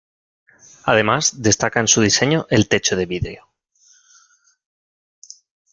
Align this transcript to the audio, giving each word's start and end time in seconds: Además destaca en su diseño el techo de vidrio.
Además 0.85 1.43
destaca 1.43 1.79
en 1.79 1.87
su 1.87 2.01
diseño 2.01 2.47
el 2.49 2.67
techo 2.67 2.95
de 2.95 3.05
vidrio. 3.05 3.47